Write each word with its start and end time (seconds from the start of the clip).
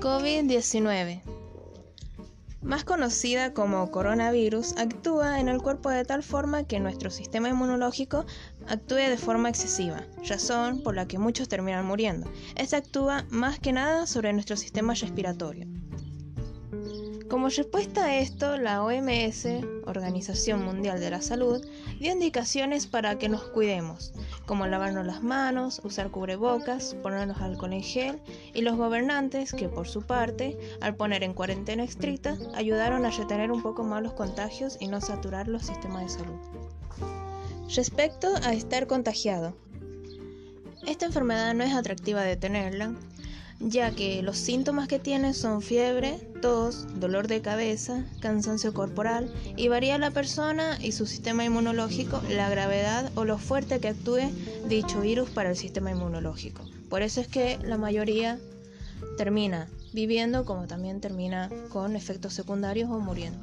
COVID-19, 0.00 1.22
más 2.62 2.84
conocida 2.84 3.52
como 3.52 3.90
coronavirus, 3.90 4.76
actúa 4.76 5.40
en 5.40 5.48
el 5.48 5.60
cuerpo 5.60 5.90
de 5.90 6.04
tal 6.04 6.22
forma 6.22 6.64
que 6.64 6.78
nuestro 6.78 7.10
sistema 7.10 7.48
inmunológico 7.48 8.24
actúe 8.68 8.96
de 8.96 9.16
forma 9.16 9.48
excesiva, 9.48 10.04
razón 10.28 10.84
por 10.84 10.94
la 10.94 11.08
que 11.08 11.18
muchos 11.18 11.48
terminan 11.48 11.84
muriendo. 11.84 12.30
Esta 12.54 12.76
actúa 12.76 13.26
más 13.30 13.58
que 13.58 13.72
nada 13.72 14.06
sobre 14.06 14.32
nuestro 14.32 14.56
sistema 14.56 14.94
respiratorio. 14.94 15.66
Como 17.28 17.50
respuesta 17.50 18.06
a 18.06 18.16
esto, 18.16 18.56
la 18.56 18.82
OMS, 18.82 19.46
Organización 19.84 20.64
Mundial 20.64 20.98
de 20.98 21.10
la 21.10 21.20
Salud, 21.20 21.62
dio 22.00 22.10
indicaciones 22.10 22.86
para 22.86 23.18
que 23.18 23.28
nos 23.28 23.42
cuidemos, 23.42 24.14
como 24.46 24.66
lavarnos 24.66 25.04
las 25.04 25.22
manos, 25.22 25.82
usar 25.84 26.10
cubrebocas, 26.10 26.94
ponernos 27.02 27.42
alcohol 27.42 27.74
en 27.74 27.82
gel, 27.82 28.18
y 28.54 28.62
los 28.62 28.78
gobernantes, 28.78 29.52
que 29.52 29.68
por 29.68 29.86
su 29.86 30.06
parte, 30.06 30.58
al 30.80 30.96
poner 30.96 31.22
en 31.22 31.34
cuarentena 31.34 31.84
estricta, 31.84 32.38
ayudaron 32.54 33.04
a 33.04 33.10
retener 33.10 33.52
un 33.52 33.62
poco 33.62 33.84
más 33.84 34.02
los 34.02 34.14
contagios 34.14 34.78
y 34.80 34.86
no 34.86 35.02
saturar 35.02 35.48
los 35.48 35.66
sistemas 35.66 36.04
de 36.04 36.18
salud. 36.20 36.38
Respecto 37.76 38.28
a 38.42 38.54
estar 38.54 38.86
contagiado, 38.86 39.54
esta 40.86 41.04
enfermedad 41.04 41.52
no 41.52 41.62
es 41.62 41.74
atractiva 41.74 42.22
de 42.22 42.36
tenerla, 42.36 42.94
ya 43.60 43.90
que 43.90 44.22
los 44.22 44.38
síntomas 44.38 44.88
que 44.88 44.98
tiene 44.98 45.34
son 45.34 45.62
fiebre, 45.62 46.18
tos, 46.40 46.86
dolor 47.00 47.26
de 47.26 47.40
cabeza, 47.40 48.04
cansancio 48.20 48.72
corporal 48.72 49.32
y 49.56 49.68
varía 49.68 49.98
la 49.98 50.10
persona 50.10 50.78
y 50.80 50.92
su 50.92 51.06
sistema 51.06 51.44
inmunológico 51.44 52.22
la 52.30 52.48
gravedad 52.48 53.10
o 53.16 53.24
lo 53.24 53.38
fuerte 53.38 53.80
que 53.80 53.88
actúe 53.88 54.30
dicho 54.68 55.00
virus 55.00 55.30
para 55.30 55.50
el 55.50 55.56
sistema 55.56 55.90
inmunológico. 55.90 56.64
Por 56.88 57.02
eso 57.02 57.20
es 57.20 57.28
que 57.28 57.58
la 57.64 57.76
mayoría 57.76 58.38
termina 59.16 59.68
viviendo 59.92 60.44
como 60.44 60.66
también 60.66 61.00
termina 61.00 61.50
con 61.70 61.96
efectos 61.96 62.34
secundarios 62.34 62.90
o 62.90 63.00
muriendo. 63.00 63.38